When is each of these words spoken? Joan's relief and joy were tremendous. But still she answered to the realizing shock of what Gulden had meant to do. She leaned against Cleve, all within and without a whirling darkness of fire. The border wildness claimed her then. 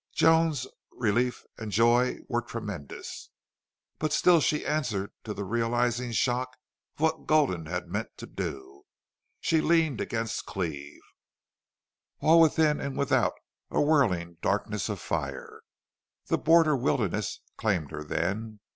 Joan's 0.15 0.65
relief 0.91 1.43
and 1.59 1.71
joy 1.71 2.21
were 2.27 2.41
tremendous. 2.41 3.29
But 3.99 4.11
still 4.11 4.41
she 4.41 4.65
answered 4.65 5.11
to 5.25 5.31
the 5.35 5.43
realizing 5.43 6.11
shock 6.11 6.57
of 6.95 7.01
what 7.01 7.27
Gulden 7.27 7.67
had 7.67 7.87
meant 7.87 8.17
to 8.17 8.25
do. 8.25 8.85
She 9.41 9.61
leaned 9.61 10.01
against 10.01 10.47
Cleve, 10.47 11.01
all 12.19 12.41
within 12.41 12.81
and 12.81 12.97
without 12.97 13.33
a 13.69 13.79
whirling 13.79 14.37
darkness 14.41 14.89
of 14.89 14.99
fire. 14.99 15.61
The 16.29 16.39
border 16.39 16.75
wildness 16.75 17.39
claimed 17.55 17.91
her 17.91 18.03
then. 18.03 18.59